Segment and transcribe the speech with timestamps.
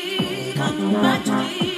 [0.00, 1.69] Come back to me.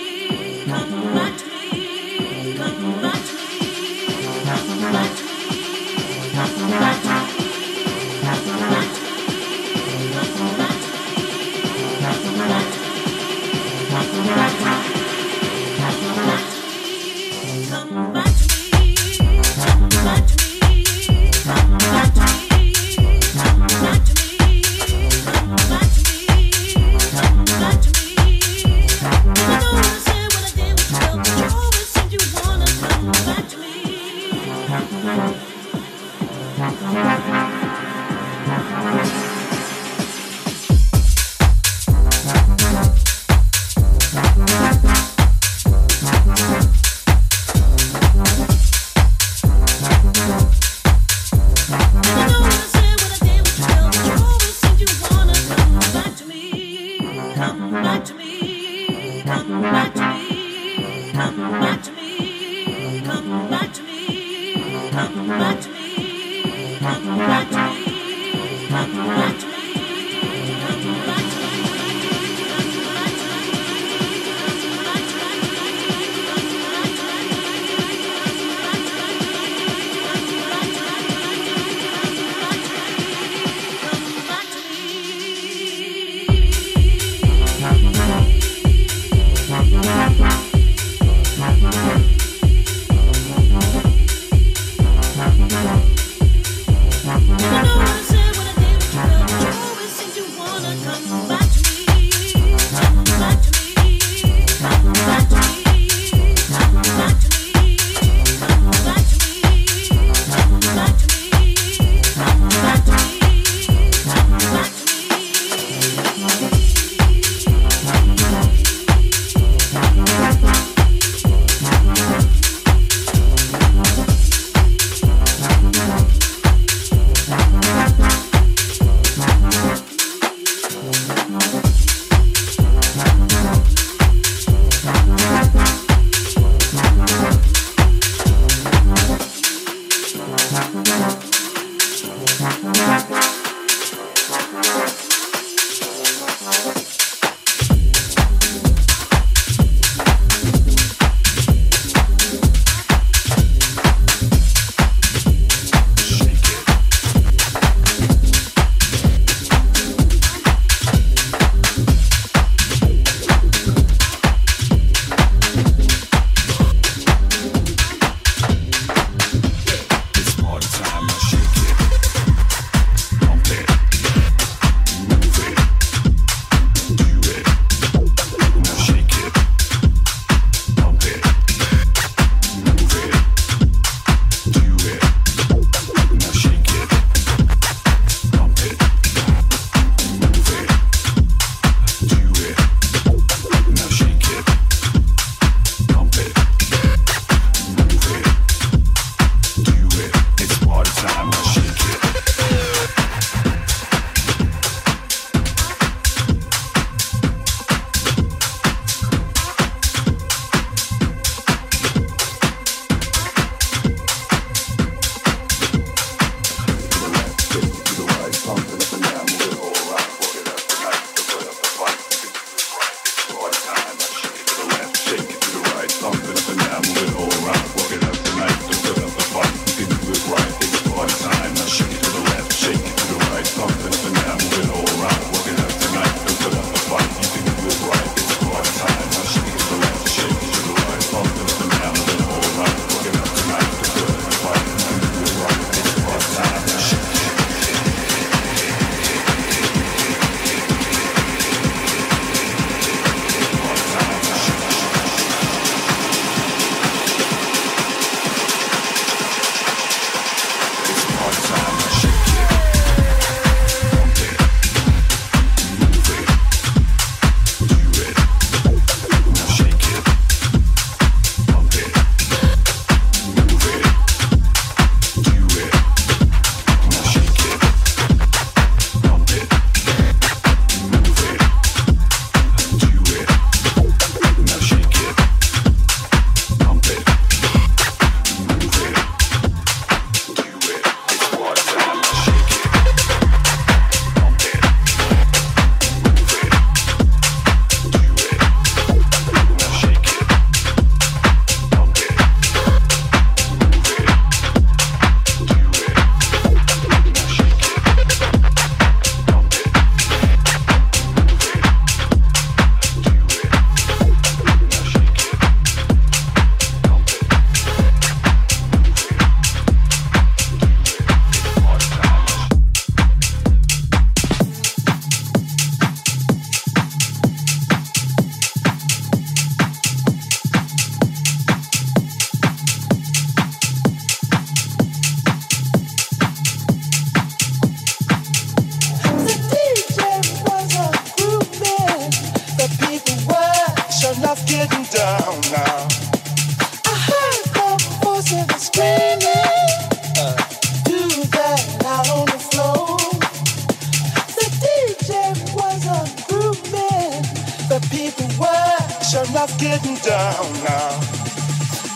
[359.72, 361.00] getting down now.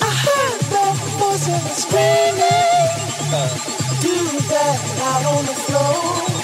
[0.00, 0.86] I heard the
[1.20, 2.88] voices screaming.
[3.36, 3.52] Uh.
[4.00, 4.16] Do
[4.48, 6.35] that out on the floor.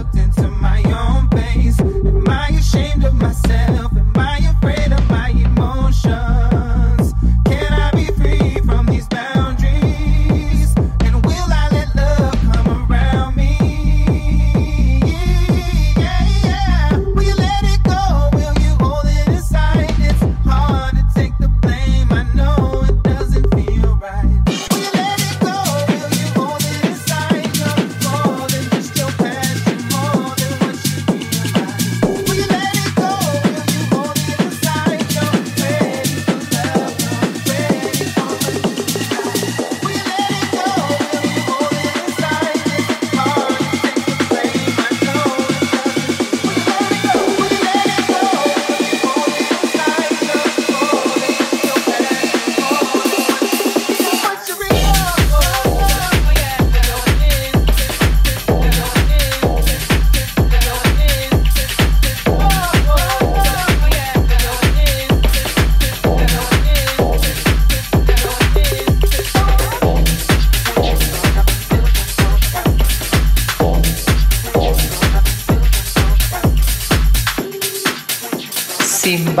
[0.00, 0.49] looked into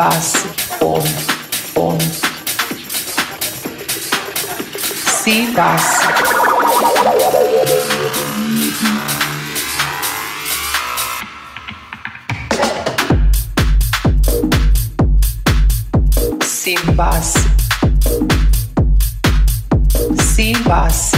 [0.00, 1.08] basso, fome,
[1.74, 1.98] fome.
[5.22, 5.52] Si,
[16.94, 17.38] base,
[20.16, 21.09] sim base.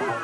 [0.00, 0.21] you.